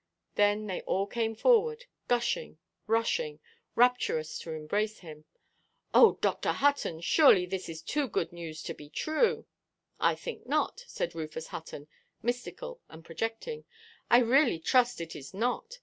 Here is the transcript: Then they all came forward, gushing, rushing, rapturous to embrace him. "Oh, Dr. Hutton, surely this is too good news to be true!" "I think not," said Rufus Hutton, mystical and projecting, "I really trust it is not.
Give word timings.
Then 0.33 0.65
they 0.65 0.81
all 0.81 1.05
came 1.05 1.35
forward, 1.35 1.85
gushing, 2.07 2.57
rushing, 2.87 3.39
rapturous 3.75 4.39
to 4.39 4.51
embrace 4.51 5.01
him. 5.01 5.25
"Oh, 5.93 6.17
Dr. 6.21 6.53
Hutton, 6.53 7.01
surely 7.01 7.45
this 7.45 7.69
is 7.69 7.83
too 7.83 8.07
good 8.07 8.33
news 8.33 8.63
to 8.63 8.73
be 8.73 8.89
true!" 8.89 9.45
"I 9.99 10.15
think 10.15 10.47
not," 10.47 10.83
said 10.87 11.13
Rufus 11.13 11.49
Hutton, 11.49 11.87
mystical 12.23 12.81
and 12.89 13.05
projecting, 13.05 13.63
"I 14.09 14.21
really 14.21 14.57
trust 14.57 15.01
it 15.01 15.15
is 15.15 15.35
not. 15.35 15.77